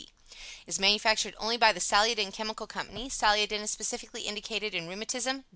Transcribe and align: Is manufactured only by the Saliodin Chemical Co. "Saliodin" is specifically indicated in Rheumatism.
Is 0.65 0.79
manufactured 0.79 1.35
only 1.37 1.57
by 1.57 1.71
the 1.71 1.79
Saliodin 1.79 2.33
Chemical 2.33 2.65
Co. 2.65 2.79
"Saliodin" 2.85 3.61
is 3.61 3.69
specifically 3.69 4.23
indicated 4.23 4.73
in 4.73 4.87
Rheumatism. 4.87 5.45